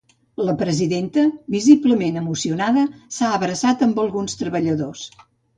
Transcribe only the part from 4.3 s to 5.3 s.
treballadors.